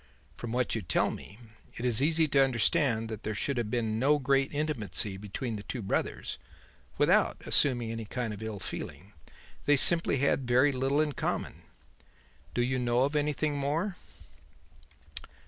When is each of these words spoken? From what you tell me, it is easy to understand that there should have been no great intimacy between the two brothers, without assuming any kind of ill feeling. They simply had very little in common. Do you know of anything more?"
From 0.35 0.51
what 0.51 0.73
you 0.73 0.81
tell 0.81 1.11
me, 1.11 1.37
it 1.77 1.85
is 1.85 2.01
easy 2.01 2.27
to 2.29 2.41
understand 2.43 3.07
that 3.07 3.21
there 3.21 3.35
should 3.35 3.57
have 3.57 3.69
been 3.69 3.99
no 3.99 4.17
great 4.17 4.51
intimacy 4.51 5.15
between 5.15 5.57
the 5.57 5.61
two 5.69 5.83
brothers, 5.83 6.39
without 6.97 7.39
assuming 7.45 7.91
any 7.91 8.05
kind 8.05 8.33
of 8.33 8.41
ill 8.41 8.57
feeling. 8.57 9.13
They 9.67 9.77
simply 9.77 10.17
had 10.17 10.47
very 10.47 10.71
little 10.71 11.01
in 11.01 11.11
common. 11.11 11.61
Do 12.55 12.63
you 12.63 12.79
know 12.79 13.01
of 13.01 13.15
anything 13.15 13.59
more?" 13.59 13.95